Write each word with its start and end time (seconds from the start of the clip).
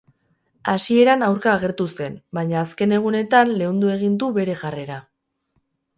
Hasieran 0.71 1.25
aurka 1.27 1.51
agertu 1.57 1.85
zen, 1.99 2.17
baina 2.37 2.59
azken 2.63 2.97
egunetan 2.97 3.53
leundu 3.61 3.93
egin 3.99 4.17
du 4.25 4.31
bere 4.39 4.57
jarrera. 4.63 4.99